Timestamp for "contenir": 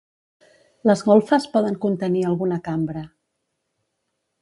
1.85-2.25